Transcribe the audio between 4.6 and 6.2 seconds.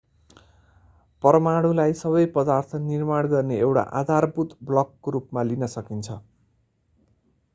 ब्लकको रूपमा लिन सकिन्छ